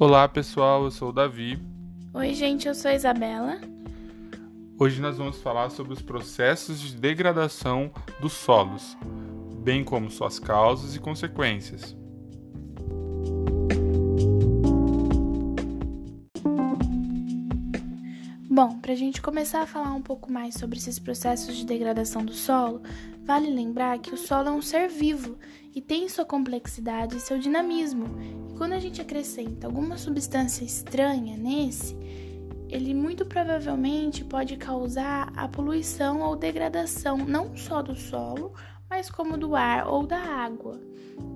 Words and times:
Olá 0.00 0.28
pessoal, 0.28 0.84
eu 0.84 0.92
sou 0.92 1.08
o 1.08 1.12
Davi. 1.12 1.58
Oi, 2.14 2.32
gente, 2.32 2.68
eu 2.68 2.74
sou 2.76 2.88
a 2.88 2.94
Isabela. 2.94 3.60
Hoje 4.78 5.00
nós 5.00 5.18
vamos 5.18 5.38
falar 5.38 5.70
sobre 5.70 5.92
os 5.92 6.00
processos 6.00 6.78
de 6.78 6.94
degradação 6.94 7.90
dos 8.20 8.32
solos, 8.32 8.96
bem 9.64 9.82
como 9.82 10.08
suas 10.08 10.38
causas 10.38 10.94
e 10.94 11.00
consequências. 11.00 11.96
Bom, 18.48 18.78
para 18.78 18.92
a 18.92 18.96
gente 18.96 19.20
começar 19.20 19.62
a 19.62 19.66
falar 19.66 19.92
um 19.94 20.02
pouco 20.02 20.30
mais 20.30 20.54
sobre 20.54 20.78
esses 20.78 21.00
processos 21.00 21.56
de 21.56 21.66
degradação 21.66 22.24
do 22.24 22.34
solo, 22.34 22.82
vale 23.24 23.50
lembrar 23.50 23.98
que 23.98 24.14
o 24.14 24.16
solo 24.16 24.48
é 24.48 24.52
um 24.52 24.62
ser 24.62 24.88
vivo 24.88 25.36
e 25.74 25.80
tem 25.80 26.08
sua 26.08 26.24
complexidade 26.24 27.16
e 27.16 27.20
seu 27.20 27.36
dinamismo. 27.36 28.06
Quando 28.58 28.72
a 28.72 28.80
gente 28.80 29.00
acrescenta 29.00 29.68
alguma 29.68 29.96
substância 29.96 30.64
estranha 30.64 31.36
nesse, 31.36 31.96
ele 32.68 32.92
muito 32.92 33.24
provavelmente 33.24 34.24
pode 34.24 34.56
causar 34.56 35.32
a 35.36 35.46
poluição 35.46 36.22
ou 36.22 36.34
degradação 36.34 37.16
não 37.18 37.56
só 37.56 37.80
do 37.80 37.94
solo, 37.94 38.52
mas 38.98 39.08
como 39.08 39.38
do 39.38 39.54
ar 39.54 39.86
ou 39.86 40.04
da 40.04 40.18
água. 40.18 40.80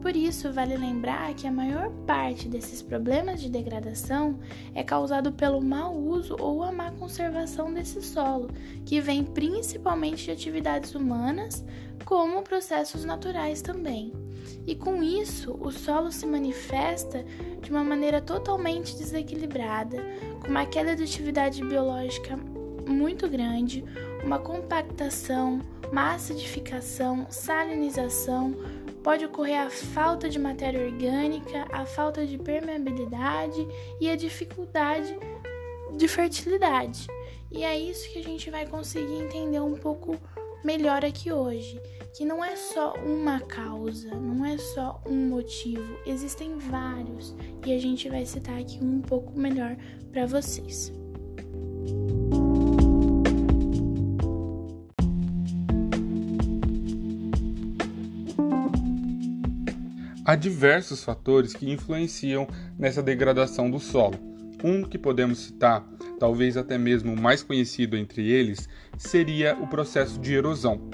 Por 0.00 0.16
isso, 0.16 0.52
vale 0.52 0.76
lembrar 0.76 1.32
que 1.32 1.46
a 1.46 1.52
maior 1.52 1.90
parte 2.04 2.48
desses 2.48 2.82
problemas 2.82 3.40
de 3.40 3.48
degradação 3.48 4.40
é 4.74 4.82
causado 4.82 5.30
pelo 5.30 5.60
mau 5.60 5.96
uso 5.96 6.36
ou 6.40 6.64
a 6.64 6.72
má 6.72 6.90
conservação 6.90 7.72
desse 7.72 8.02
solo, 8.02 8.50
que 8.84 9.00
vem 9.00 9.22
principalmente 9.22 10.24
de 10.24 10.32
atividades 10.32 10.92
humanas, 10.96 11.64
como 12.04 12.42
processos 12.42 13.04
naturais 13.04 13.62
também. 13.62 14.12
E 14.66 14.74
com 14.74 15.00
isso, 15.00 15.56
o 15.60 15.70
solo 15.70 16.10
se 16.10 16.26
manifesta 16.26 17.24
de 17.60 17.70
uma 17.70 17.84
maneira 17.84 18.20
totalmente 18.20 18.96
desequilibrada, 18.96 19.98
com 20.40 20.48
uma 20.48 20.66
queda 20.66 20.96
de 20.96 21.04
atividade 21.04 21.64
biológica 21.64 22.36
muito 22.86 23.28
grande, 23.28 23.84
uma 24.24 24.38
compactação, 24.38 25.60
uma 25.90 26.14
acidificação, 26.14 27.26
salinização, 27.30 28.54
pode 29.02 29.24
ocorrer 29.24 29.60
a 29.60 29.70
falta 29.70 30.28
de 30.28 30.38
matéria 30.38 30.84
orgânica, 30.84 31.66
a 31.72 31.84
falta 31.84 32.26
de 32.26 32.38
permeabilidade 32.38 33.66
e 34.00 34.08
a 34.08 34.16
dificuldade 34.16 35.16
de 35.96 36.08
fertilidade. 36.08 37.06
E 37.50 37.64
é 37.64 37.78
isso 37.78 38.08
que 38.10 38.18
a 38.18 38.22
gente 38.22 38.50
vai 38.50 38.66
conseguir 38.66 39.14
entender 39.14 39.60
um 39.60 39.74
pouco 39.74 40.16
melhor 40.64 41.04
aqui 41.04 41.32
hoje, 41.32 41.80
que 42.14 42.24
não 42.24 42.44
é 42.44 42.56
só 42.56 42.94
uma 43.04 43.40
causa, 43.40 44.14
não 44.14 44.44
é 44.44 44.56
só 44.56 45.02
um 45.06 45.28
motivo, 45.28 45.98
existem 46.06 46.56
vários 46.58 47.34
e 47.66 47.74
a 47.74 47.78
gente 47.78 48.08
vai 48.08 48.24
citar 48.24 48.58
aqui 48.58 48.78
um 48.82 49.00
pouco 49.00 49.38
melhor 49.38 49.76
para 50.12 50.26
vocês. 50.26 50.92
Há 60.32 60.34
diversos 60.34 61.04
fatores 61.04 61.52
que 61.52 61.70
influenciam 61.70 62.48
nessa 62.78 63.02
degradação 63.02 63.70
do 63.70 63.78
solo. 63.78 64.18
Um 64.64 64.82
que 64.82 64.96
podemos 64.96 65.40
citar, 65.40 65.86
talvez 66.18 66.56
até 66.56 66.78
mesmo 66.78 67.12
o 67.12 67.20
mais 67.20 67.42
conhecido 67.42 67.98
entre 67.98 68.30
eles, 68.30 68.66
seria 68.96 69.54
o 69.54 69.66
processo 69.66 70.18
de 70.18 70.32
erosão. 70.32 70.88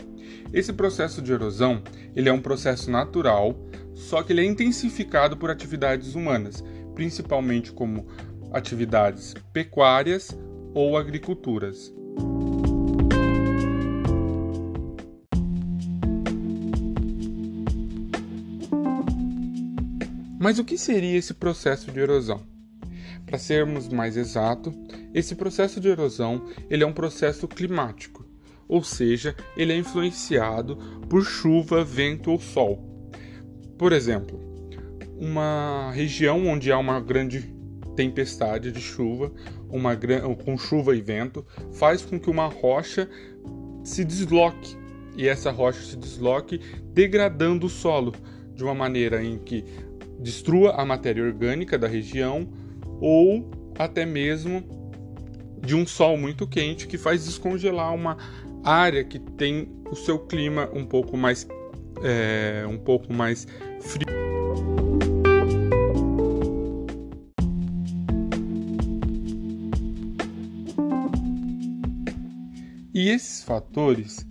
Esse 0.53 0.73
processo 0.73 1.23
de 1.23 1.33
erosão, 1.33 1.81
ele 2.17 2.29
é 2.29 2.33
um 2.33 2.41
processo 2.41 2.91
natural, 2.91 3.57
só 3.95 4.25
que 4.25 4.33
ele 4.33 4.41
é 4.41 4.45
intensificado 4.45 5.37
por 5.37 5.53
atividades 5.53 6.17
humanas, 6.17 6.65
principalmente 6.97 7.71
como 7.71 8.09
atividades 8.53 9.35
pecuárias 9.53 10.37
ou 10.75 10.99
agriculturas. 10.99 11.95
Mas 20.39 20.59
o 20.59 20.65
que 20.65 20.79
seria 20.79 21.17
esse 21.17 21.35
processo 21.35 21.91
de 21.91 21.99
erosão? 21.99 22.41
Para 23.27 23.39
sermos 23.39 23.89
mais 23.89 24.17
exatos, 24.17 24.73
esse 25.13 25.35
processo 25.35 25.81
de 25.81 25.89
erosão 25.89 26.47
ele 26.71 26.85
é 26.85 26.87
um 26.87 26.93
processo 26.93 27.49
climático, 27.49 28.25
ou 28.69 28.85
seja, 28.85 29.35
ele 29.57 29.73
é 29.73 29.77
influenciado 29.77 30.77
por 31.09 31.25
chuva, 31.25 31.83
vento 31.85 32.31
ou 32.31 32.39
sol. 32.39 32.79
Por 33.77 33.93
exemplo, 33.93 34.41
uma 35.17 35.91
região 35.93 36.47
onde 36.47 36.71
há 36.71 36.79
uma 36.79 37.01
grande 37.01 37.53
tempestade 37.97 38.71
de 38.71 38.81
chuva, 38.81 39.33
uma 39.69 39.97
com 40.45 40.57
chuva 40.57 40.95
e 40.95 41.01
vento, 41.01 41.45
faz 41.73 42.03
com 42.03 42.19
que 42.19 42.31
uma 42.31 42.47
rocha 42.47 43.11
se 43.83 44.05
desloque 44.05 44.77
e 45.17 45.27
essa 45.27 45.51
rocha 45.51 45.83
se 45.83 45.97
desloque 45.97 46.61
degradando 46.95 47.67
o 47.67 47.71
solo 47.71 48.13
de 48.55 48.63
uma 48.63 48.75
maneira 48.75 49.23
em 49.23 49.39
que 49.39 49.65
destrua 50.21 50.73
a 50.73 50.85
matéria 50.85 51.23
orgânica 51.23 51.79
da 51.79 51.87
região 51.87 52.49
ou 53.01 53.51
até 53.79 54.05
mesmo 54.05 54.63
de 55.65 55.75
um 55.75 55.87
sol 55.87 56.17
muito 56.17 56.47
quente 56.47 56.87
que 56.87 56.99
faz 56.99 57.25
descongelar 57.25 57.95
uma 57.95 58.17
área 58.65 59.05
que 59.05 59.19
tem 59.19 59.69
o 59.91 59.95
seu 59.95 60.19
clima 60.19 60.69
um 60.73 60.85
pouco 60.85 61.17
mais 61.17 61.47
é, 62.03 62.65
um 62.69 62.79
pouco 62.79 63.13
mais 63.13 63.47
frio. 63.81 64.07
E 72.95 73.11
esses 73.11 73.45
fatores 73.45 74.27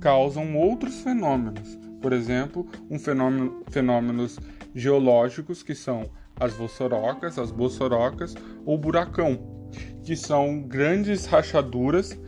causam 0.00 0.56
outros 0.56 1.00
fenômenos, 1.02 1.78
por 2.00 2.12
exemplo, 2.12 2.66
um 2.90 2.98
fenômeno, 2.98 3.62
fenômenos 3.70 4.40
geológicos 4.74 5.62
que 5.62 5.74
são 5.74 6.10
as 6.38 6.54
vossorocas, 6.54 7.38
as 7.38 7.50
bossorocas 7.50 8.34
ou 8.64 8.76
buracão, 8.78 9.68
que 10.02 10.16
são 10.16 10.62
grandes 10.62 11.26
rachaduras 11.26 12.18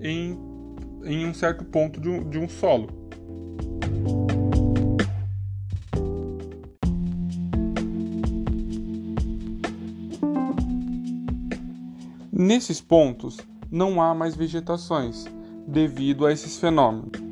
em, 0.00 0.38
em 1.04 1.26
um 1.26 1.34
certo 1.34 1.64
ponto 1.64 2.00
de 2.00 2.08
um, 2.08 2.28
de 2.28 2.38
um 2.38 2.48
solo. 2.48 2.88
Nesses 12.32 12.80
pontos 12.80 13.38
não 13.70 14.00
há 14.00 14.14
mais 14.14 14.36
vegetações 14.36 15.26
devido 15.66 16.24
a 16.24 16.32
esses 16.32 16.58
fenômenos. 16.58 17.27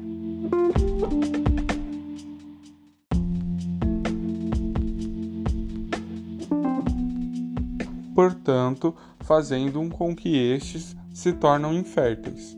Portanto, 8.17 8.97
fazendo 9.21 9.87
com 9.91 10.17
que 10.17 10.39
estes 10.39 10.97
se 11.13 11.35
tornam 11.35 11.75
inférteis. 11.75 12.57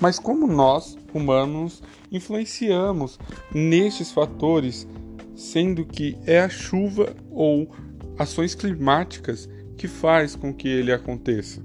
Mas 0.00 0.20
como 0.20 0.46
nós, 0.46 0.96
humanos, 1.12 1.82
influenciamos 2.12 3.18
nestes 3.52 4.12
fatores, 4.12 4.86
sendo 5.34 5.84
que 5.84 6.16
é 6.26 6.40
a 6.40 6.48
chuva 6.48 7.12
ou 7.32 7.74
ações 8.16 8.54
climáticas 8.54 9.48
que 9.76 9.88
faz 9.88 10.36
com 10.36 10.54
que 10.54 10.68
ele 10.68 10.92
aconteça? 10.92 11.60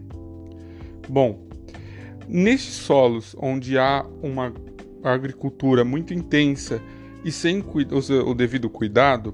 Bom, 1.07 1.45
nestes 2.27 2.73
solos 2.73 3.35
onde 3.39 3.77
há 3.77 4.03
uma 4.23 4.51
agricultura 5.03 5.85
muito 5.85 6.15
intensa 6.15 6.81
e 7.25 7.31
sem 7.31 7.65
o 8.23 8.33
devido 8.35 8.69
cuidado, 8.69 9.33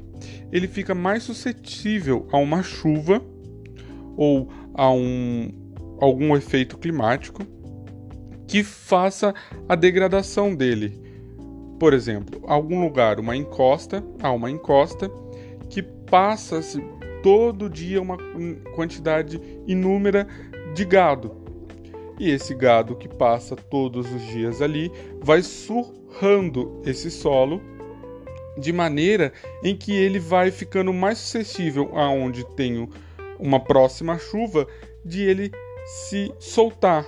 ele 0.49 0.65
fica 0.65 0.95
mais 0.95 1.23
suscetível 1.23 2.25
a 2.31 2.37
uma 2.37 2.63
chuva 2.63 3.21
ou 4.15 4.49
a 4.73 4.89
um, 4.89 5.51
algum 5.99 6.33
efeito 6.37 6.77
climático 6.77 7.41
que 8.47 8.63
faça 8.63 9.35
a 9.67 9.75
degradação 9.75 10.55
dele. 10.55 11.01
Por 11.77 11.93
exemplo, 11.93 12.41
algum 12.47 12.81
lugar, 12.81 13.19
uma 13.19 13.35
encosta, 13.35 14.01
há 14.23 14.31
uma 14.31 14.49
encosta 14.49 15.11
que 15.69 15.83
passa-se 15.83 16.81
todo 17.21 17.69
dia 17.69 18.01
uma 18.01 18.17
quantidade 18.73 19.37
inúmera 19.67 20.25
de 20.73 20.85
gado. 20.85 21.35
E 22.17 22.29
esse 22.29 22.55
gado 22.55 22.95
que 22.95 23.09
passa 23.09 23.53
todos 23.53 24.09
os 24.13 24.21
dias 24.27 24.61
ali 24.61 24.89
vai 25.21 25.41
surrando 25.41 26.81
esse 26.85 27.11
solo 27.11 27.61
de 28.61 28.71
maneira 28.71 29.33
em 29.63 29.75
que 29.75 29.91
ele 29.91 30.19
vai 30.19 30.51
ficando 30.51 30.93
mais 30.93 31.17
suscetível 31.17 31.91
aonde 31.97 32.45
tem 32.55 32.87
uma 33.39 33.59
próxima 33.59 34.17
chuva 34.17 34.67
de 35.03 35.23
ele 35.23 35.51
se 35.85 36.31
soltar 36.39 37.05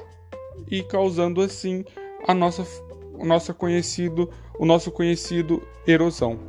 e 0.69 0.81
causando 0.83 1.41
assim 1.41 1.85
a 2.27 2.33
nossa, 2.33 2.65
o 3.13 3.25
nosso 3.25 3.53
conhecido, 3.53 4.29
o 4.57 4.65
nosso 4.65 4.91
conhecido 4.91 5.61
erosão. 5.85 6.39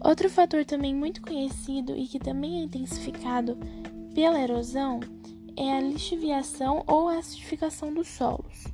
Outro 0.00 0.30
fator 0.30 0.64
também 0.64 0.94
muito 0.94 1.20
conhecido 1.20 1.96
e 1.96 2.06
que 2.06 2.18
também 2.18 2.60
é 2.60 2.64
intensificado 2.64 3.58
pela 4.14 4.40
erosão 4.40 5.00
é 5.58 5.76
a 5.76 5.80
lixiviação 5.80 6.84
ou 6.86 7.08
acidificação 7.08 7.92
dos 7.92 8.06
solos. 8.06 8.64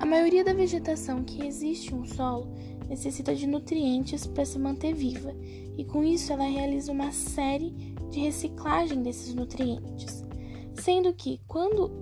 A 0.00 0.04
maioria 0.04 0.42
da 0.42 0.52
vegetação 0.52 1.22
que 1.22 1.46
existe 1.46 1.94
em 1.94 1.98
um 1.98 2.04
solo 2.04 2.48
necessita 2.88 3.32
de 3.32 3.46
nutrientes 3.46 4.26
para 4.26 4.44
se 4.44 4.58
manter 4.58 4.92
viva, 4.92 5.32
e 5.78 5.84
com 5.84 6.02
isso 6.02 6.32
ela 6.32 6.44
realiza 6.44 6.90
uma 6.90 7.12
série 7.12 7.70
de 8.10 8.18
reciclagem 8.18 9.00
desses 9.00 9.32
nutrientes. 9.32 10.24
Sendo 10.74 11.14
que 11.14 11.40
quando 11.46 11.92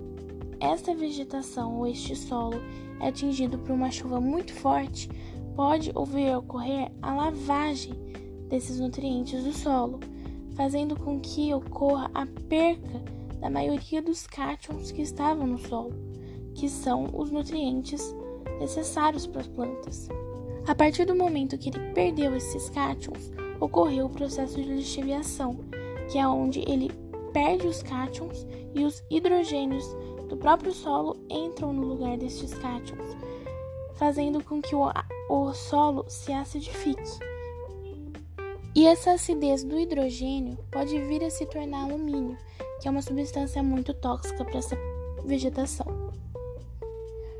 esta 0.59 0.95
vegetação 0.95 1.77
ou 1.77 1.85
este 1.87 2.15
solo 2.15 2.59
é 2.99 3.09
atingido 3.09 3.59
por 3.59 3.71
uma 3.71 3.91
chuva 3.91 4.19
muito 4.19 4.51
forte, 4.51 5.07
pode 5.55 5.91
ocorrer 5.91 6.91
a 7.03 7.13
lavagem 7.13 7.93
desses 8.49 8.79
nutrientes 8.79 9.43
do 9.43 9.53
solo, 9.53 9.99
fazendo 10.55 10.95
com 10.95 11.19
que 11.19 11.53
ocorra 11.53 12.09
a 12.15 12.25
perca 12.25 13.22
da 13.43 13.49
maioria 13.49 14.01
dos 14.01 14.25
cátions 14.25 14.89
que 14.89 15.01
estavam 15.01 15.45
no 15.45 15.57
solo, 15.57 15.93
que 16.55 16.69
são 16.69 17.09
os 17.13 17.29
nutrientes 17.29 18.15
necessários 18.57 19.27
para 19.27 19.41
as 19.41 19.47
plantas. 19.47 20.07
A 20.65 20.73
partir 20.73 21.03
do 21.03 21.13
momento 21.13 21.57
que 21.57 21.67
ele 21.67 21.91
perdeu 21.91 22.33
esses 22.37 22.69
cátions, 22.69 23.33
ocorreu 23.59 24.05
o 24.05 24.09
processo 24.09 24.55
de 24.55 24.63
lixiviação, 24.69 25.59
que 26.09 26.17
é 26.17 26.25
onde 26.25 26.61
ele 26.61 26.89
perde 27.33 27.67
os 27.67 27.83
cátions 27.83 28.47
e 28.73 28.85
os 28.85 29.03
hidrogênios 29.11 29.85
do 30.29 30.37
próprio 30.37 30.71
solo 30.71 31.17
entram 31.29 31.73
no 31.73 31.83
lugar 31.83 32.17
destes 32.17 32.53
cátions, 32.53 33.17
fazendo 33.95 34.41
com 34.41 34.61
que 34.61 34.73
o, 34.73 34.89
o 35.29 35.53
solo 35.53 36.05
se 36.07 36.31
acidifique. 36.31 37.19
E 38.73 38.87
essa 38.87 39.11
acidez 39.11 39.65
do 39.65 39.77
hidrogênio 39.77 40.57
pode 40.71 40.97
vir 40.97 41.25
a 41.25 41.29
se 41.29 41.45
tornar 41.45 41.83
alumínio, 41.83 42.37
que 42.83 42.87
é 42.89 42.91
uma 42.91 43.01
substância 43.01 43.63
muito 43.63 43.93
tóxica 43.93 44.43
para 44.43 44.57
essa 44.57 44.77
vegetação. 45.23 45.85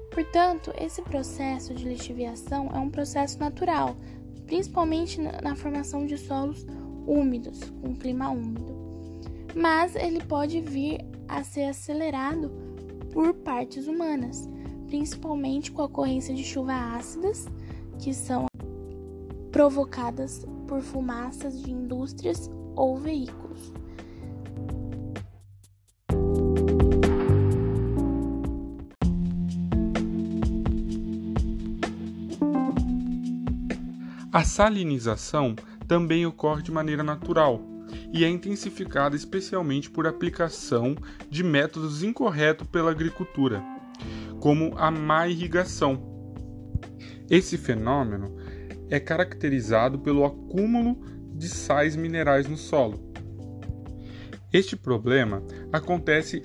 Portanto, 0.10 0.74
esse 0.80 1.02
processo 1.02 1.74
de 1.74 1.84
lixiviação 1.84 2.70
é 2.74 2.80
um 2.80 2.90
processo 2.90 3.38
natural, 3.38 3.98
principalmente 4.46 5.20
na 5.20 5.54
formação 5.54 6.06
de 6.06 6.18
solos 6.18 6.66
úmidos, 7.06 7.60
com 7.82 7.94
clima 7.94 8.30
úmido. 8.30 8.74
Mas 9.54 9.98
ele 9.98 10.24
pode 10.24 10.62
vir 10.62 11.06
a 11.28 11.44
ser 11.44 11.66
acelerado 11.66 12.50
por 13.12 13.34
partes 13.34 13.86
humanas, 13.86 14.50
principalmente 14.88 15.74
com 15.74 15.82
a 15.82 15.86
ocorrência 15.86 16.34
de 16.34 16.44
chuvas 16.46 16.78
ácidas, 16.96 17.48
que 18.00 18.14
são 18.14 18.46
provocadas 19.52 20.46
por 20.70 20.82
fumaças 20.82 21.62
de 21.62 21.70
indústrias 21.70 22.50
ou 22.78 22.96
veículos. 22.96 23.43
A 34.34 34.44
salinização 34.44 35.56
também 35.88 36.26
ocorre 36.26 36.64
de 36.64 36.72
maneira 36.72 37.04
natural 37.04 37.62
e 38.12 38.26
é 38.26 38.28
intensificada 38.28 39.16
especialmente 39.16 39.92
por 39.92 40.08
aplicação 40.08 40.96
de 41.30 41.44
métodos 41.44 42.02
incorretos 42.02 42.66
pela 42.66 42.90
agricultura, 42.90 43.64
como 44.40 44.74
a 44.76 44.90
má 44.90 45.28
irrigação. 45.28 46.02
Esse 47.30 47.60
fenômeno 47.60 48.36
é 48.90 49.00
caracterizado 49.00 50.00
pelo 50.00 50.26
acúmulo 50.26 51.00
de 51.36 51.48
sais 51.48 51.96
minerais 51.96 52.50
no 52.50 52.58
solo. 52.58 53.14
Este 54.52 54.76
problema 54.76 55.44
acontece 55.72 56.42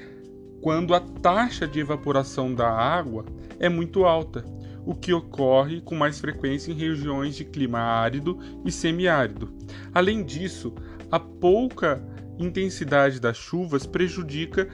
quando 0.61 0.95
a 0.95 1.01
taxa 1.01 1.67
de 1.67 1.81
evaporação 1.81 2.55
da 2.55 2.69
água 2.69 3.25
é 3.59 3.71
muito 3.71 4.05
alta, 4.05 4.45
o 4.85 4.95
que 4.95 5.13
ocorre 5.13 5.81
com 5.81 5.95
mais 5.95 6.21
frequência 6.21 6.73
em 6.73 6.75
regiões 6.75 7.37
de 7.37 7.45
clima 7.45 7.79
árido 7.79 8.39
e 8.65 8.73
semiárido. 8.73 9.49
Além 9.95 10.25
disso, 10.25 10.75
a 11.11 11.19
pouca 11.19 12.03
intensidade 12.39 13.19
das 13.21 13.37
chuvas 13.37 13.87
prejudica 13.87 14.69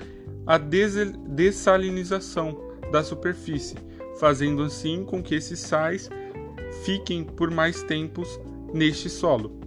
a 0.47 0.59
dessalinização 0.59 2.71
da 2.93 3.03
superfície, 3.03 3.77
fazendo 4.21 4.63
assim 4.63 5.03
com 5.05 5.23
que 5.23 5.35
esses 5.35 5.61
sais 5.61 6.11
fiquem 6.85 7.25
por 7.25 7.51
mais 7.51 7.83
tempos 7.83 8.39
neste 8.73 9.09
solo. 9.09 9.64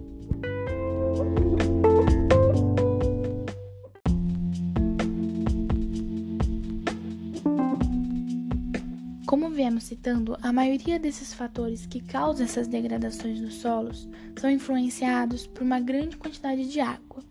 Viemos 9.78 9.84
citando, 9.84 10.36
a 10.42 10.52
maioria 10.52 10.98
desses 10.98 11.32
fatores 11.32 11.86
que 11.86 12.00
causam 12.00 12.44
essas 12.44 12.66
degradações 12.66 13.40
dos 13.40 13.54
solos 13.54 14.08
são 14.36 14.50
influenciados 14.50 15.46
por 15.46 15.62
uma 15.62 15.78
grande 15.78 16.16
quantidade 16.16 16.68
de 16.68 16.80
água. 16.80 17.22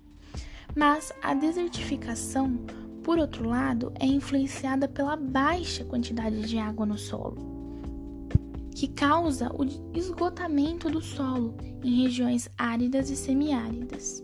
Mas 0.73 1.11
a 1.21 1.33
desertificação, 1.33 2.57
por 3.03 3.19
outro 3.19 3.49
lado, 3.49 3.91
é 3.99 4.05
influenciada 4.05 4.87
pela 4.87 5.17
baixa 5.17 5.83
quantidade 5.83 6.41
de 6.43 6.57
água 6.57 6.85
no 6.85 6.97
solo 6.97 7.57
que 8.73 8.87
causa 8.87 9.51
o 9.51 9.65
esgotamento 9.97 10.87
do 10.87 11.01
solo 11.01 11.57
em 11.83 12.03
regiões 12.03 12.47
áridas 12.55 13.09
e 13.09 13.15
semiáridas, 13.15 14.23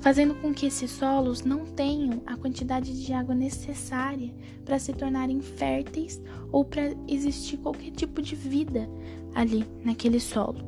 fazendo 0.00 0.34
com 0.36 0.52
que 0.52 0.66
esses 0.66 0.90
solos 0.90 1.42
não 1.42 1.66
tenham 1.66 2.22
a 2.26 2.36
quantidade 2.36 3.04
de 3.04 3.12
água 3.12 3.34
necessária 3.34 4.32
para 4.64 4.78
se 4.78 4.92
tornarem 4.92 5.40
férteis 5.40 6.20
ou 6.50 6.64
para 6.64 6.94
existir 7.06 7.58
qualquer 7.58 7.90
tipo 7.90 8.22
de 8.22 8.34
vida 8.34 8.88
ali 9.34 9.64
naquele 9.84 10.18
solo. 10.18 10.58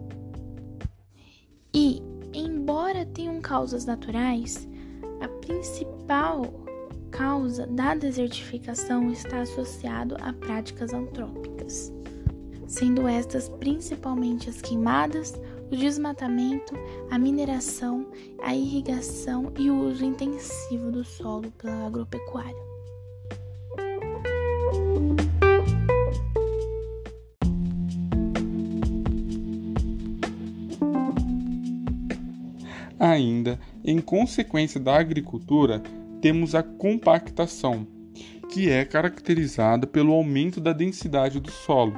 E, 1.75 2.03
embora 2.35 3.07
tenham 3.07 3.41
causas 3.41 3.87
naturais, 3.87 4.69
a 5.21 5.29
principal 5.29 6.43
causa 7.11 7.67
da 7.67 7.95
desertificação 7.95 9.11
está 9.11 9.43
associado 9.43 10.17
a 10.21 10.33
práticas 10.33 10.93
antrópicas 10.93 11.93
sendo 12.73 13.07
estas 13.07 13.51
principalmente 13.51 14.49
as 14.49 14.63
queimadas, 14.63 15.35
o 15.73 15.77
desmatamento, 15.77 16.75
a 17.11 17.19
mineração, 17.19 18.07
a 18.43 18.55
irrigação 18.55 19.51
e 19.59 19.71
o 19.71 19.89
uso 19.89 20.05
intensivo 20.05 20.93
do 20.93 21.03
solo 21.03 21.51
pela 21.53 21.87
agropecuária. 21.87 22.55
Ainda, 32.99 33.59
em 33.83 33.99
consequência 33.99 34.79
da 34.79 34.97
agricultura, 34.97 35.83
temos 36.21 36.55
a 36.55 36.63
compactação, 36.63 37.87
que 38.51 38.69
é 38.69 38.85
caracterizada 38.85 39.87
pelo 39.87 40.13
aumento 40.13 40.61
da 40.61 40.75
densidade 40.75 41.41
do 41.41 41.51
solo 41.51 41.95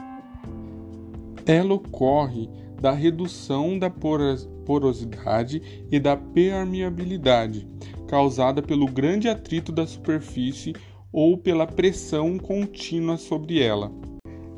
ela 1.46 1.74
ocorre 1.74 2.48
da 2.84 2.92
redução 2.92 3.78
da 3.78 3.88
porosidade 3.88 5.86
e 5.90 5.98
da 5.98 6.18
permeabilidade, 6.18 7.66
causada 8.06 8.60
pelo 8.60 8.84
grande 8.84 9.26
atrito 9.26 9.72
da 9.72 9.86
superfície 9.86 10.74
ou 11.10 11.38
pela 11.38 11.66
pressão 11.66 12.38
contínua 12.38 13.16
sobre 13.16 13.58
ela. 13.58 13.90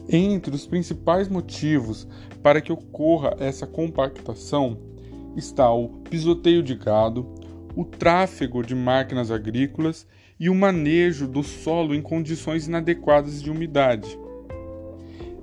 Entre 0.08 0.52
os 0.52 0.66
principais 0.66 1.28
motivos 1.28 2.08
para 2.42 2.60
que 2.60 2.72
ocorra 2.72 3.36
essa 3.38 3.64
compactação 3.64 4.76
está 5.36 5.72
o 5.72 5.88
pisoteio 6.10 6.64
de 6.64 6.74
gado, 6.74 7.32
o 7.76 7.84
tráfego 7.84 8.60
de 8.60 8.74
máquinas 8.74 9.30
agrícolas 9.30 10.04
e 10.40 10.50
o 10.50 10.54
manejo 10.54 11.28
do 11.28 11.44
solo 11.44 11.94
em 11.94 12.02
condições 12.02 12.66
inadequadas 12.66 13.40
de 13.40 13.52
umidade. 13.52 14.18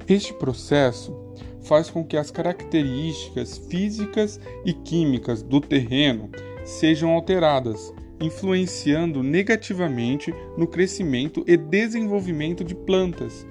Este 0.06 0.34
processo 0.34 1.23
faz 1.64 1.90
com 1.90 2.04
que 2.04 2.18
as 2.18 2.32
características 2.32 3.58
físicas 3.58 4.40
e 4.66 4.74
químicas 4.74 5.42
do 5.42 5.60
terreno 5.60 6.30
sejam 6.64 7.12
alteradas, 7.12 7.94
influenciando 8.20 9.22
negativamente 9.22 10.34
no 10.58 10.68
crescimento 10.68 11.44
e 11.48 11.58
desenvolvimento 11.58 12.64
de 12.64 12.76
plantas. 12.76 13.46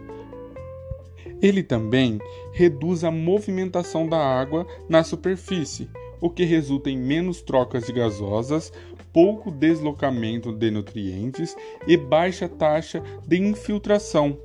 Ele 1.41 1.63
também 1.63 2.19
reduz 2.53 3.03
a 3.03 3.11
movimentação 3.11 4.07
da 4.07 4.19
água 4.19 4.67
na 4.89 5.03
superfície, 5.03 5.89
o 6.21 6.31
que 6.31 6.45
resulta 6.45 6.89
em 6.89 6.97
menos 6.97 7.43
trocas 7.43 7.85
de 7.87 7.93
gasosas, 7.93 8.73
pouco 9.13 9.51
deslocamento 9.51 10.53
de 10.53 10.71
nutrientes 10.71 11.57
e 11.87 11.97
baixa 11.97 12.49
taxa 12.49 13.03
de 13.27 13.39
infiltração 13.39 14.39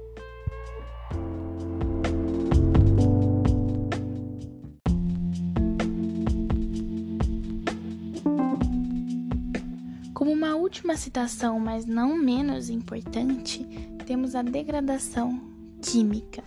Como 10.18 10.32
uma 10.32 10.56
última 10.56 10.98
citação, 10.98 11.60
mas 11.60 11.86
não 11.86 12.18
menos 12.18 12.72
importante, 12.72 13.64
temos 14.08 14.34
a 14.34 14.42
degradação 14.42 15.40
química, 15.80 16.44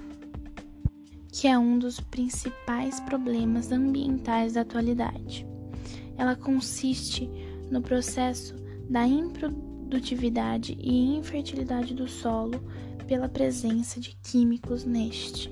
que 1.30 1.46
é 1.46 1.56
um 1.56 1.78
dos 1.78 2.00
principais 2.00 2.98
problemas 2.98 3.70
ambientais 3.70 4.54
da 4.54 4.62
atualidade. 4.62 5.46
Ela 6.18 6.34
consiste 6.34 7.30
no 7.70 7.80
processo 7.80 8.56
da 8.88 9.06
improdutividade 9.06 10.76
e 10.80 11.14
infertilidade 11.14 11.94
do 11.94 12.08
solo 12.08 12.60
pela 13.06 13.28
presença 13.28 14.00
de 14.00 14.16
químicos 14.16 14.84
neste, 14.84 15.48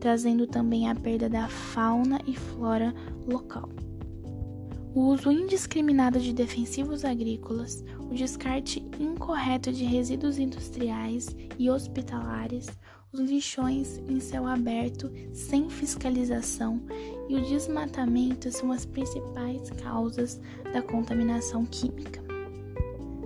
trazendo 0.00 0.46
também 0.46 0.88
a 0.88 0.94
perda 0.94 1.28
da 1.28 1.48
fauna 1.48 2.18
e 2.26 2.34
flora 2.34 2.94
local 3.26 3.68
o 4.98 5.12
uso 5.12 5.30
indiscriminado 5.30 6.18
de 6.18 6.32
defensivos 6.32 7.04
agrícolas, 7.04 7.84
o 8.10 8.14
descarte 8.14 8.84
incorreto 8.98 9.72
de 9.72 9.84
resíduos 9.84 10.40
industriais 10.40 11.36
e 11.56 11.70
hospitalares, 11.70 12.66
os 13.12 13.20
lixões 13.20 14.02
em 14.08 14.18
céu 14.18 14.44
aberto 14.44 15.08
sem 15.32 15.70
fiscalização 15.70 16.82
e 17.28 17.36
o 17.36 17.42
desmatamento 17.42 18.50
são 18.50 18.72
as 18.72 18.84
principais 18.84 19.70
causas 19.70 20.40
da 20.72 20.82
contaminação 20.82 21.64
química. 21.64 22.20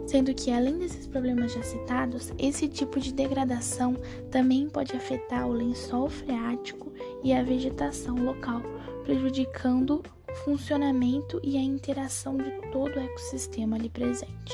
Sendo 0.06 0.34
que, 0.34 0.52
além 0.52 0.76
desses 0.76 1.06
problemas 1.06 1.54
já 1.54 1.62
citados, 1.62 2.34
esse 2.38 2.68
tipo 2.68 3.00
de 3.00 3.14
degradação 3.14 3.96
também 4.30 4.68
pode 4.68 4.94
afetar 4.94 5.48
o 5.48 5.52
lençol 5.52 6.10
freático 6.10 6.92
e 7.24 7.32
a 7.32 7.42
vegetação 7.42 8.16
local, 8.16 8.60
prejudicando 9.04 10.02
funcionamento 10.44 11.40
e 11.42 11.56
a 11.56 11.60
interação 11.60 12.36
de 12.36 12.50
todo 12.70 12.96
o 12.96 13.00
ecossistema 13.00 13.76
ali 13.76 13.88
presente. 13.88 14.52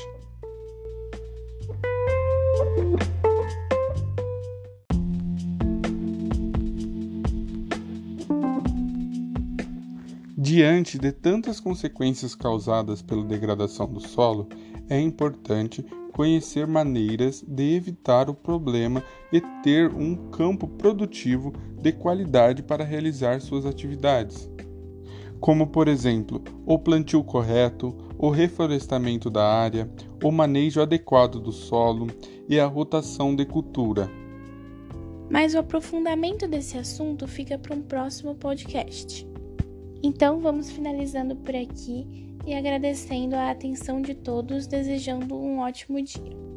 Diante 10.37 10.99
de 10.99 11.13
tantas 11.13 11.61
consequências 11.61 12.35
causadas 12.35 13.03
pela 13.03 13.25
degradação 13.25 13.87
do 13.87 14.01
solo, 14.01 14.49
é 14.89 14.99
importante 14.99 15.85
conhecer 16.13 16.67
maneiras 16.67 17.45
de 17.47 17.75
evitar 17.75 18.31
o 18.31 18.35
problema 18.35 19.03
e 19.33 19.41
ter 19.63 19.91
um 19.91 20.31
campo 20.31 20.67
produtivo 20.67 21.53
de 21.81 21.93
qualidade 21.93 22.63
para 22.63 22.83
realizar 22.83 23.41
suas 23.41 23.67
atividades 23.67 24.51
como 25.41 25.67
por 25.67 25.89
exemplo 25.89 26.43
o 26.67 26.79
plantio 26.79 27.23
correto, 27.23 27.95
o 28.19 28.31
reflorestamento 28.31 29.31
da 29.31 29.45
área, 29.45 29.91
o 30.23 30.31
manejo 30.31 30.81
adequado 30.81 31.41
do 31.41 31.53
solo 31.53 32.09
e 32.49 32.59
a 32.59 32.67
rotação 32.67 33.35
de 33.35 33.45
cultura. 33.45 34.11
Mas 35.31 35.55
o 35.55 35.59
aprofundamento 35.59 36.49
desse 36.49 36.79
assunto 36.79 37.27
fica 37.29 37.59
para 37.59 37.75
um 37.75 37.83
próximo 37.83 38.35
podcast. 38.35 39.27
Então 40.03 40.41
vamos 40.41 40.71
finalizando 40.71 41.37
por 41.37 41.55
aqui 41.55 42.37
e 42.47 42.55
agradecendo 42.55 43.37
a 43.37 43.51
atenção 43.51 44.01
de 44.01 44.15
todos, 44.15 44.67
desejando 44.67 45.37
um 45.37 45.59
ótimo 45.59 46.01
dia. 46.01 46.48